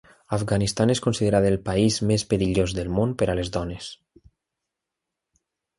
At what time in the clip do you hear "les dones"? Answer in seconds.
3.43-3.95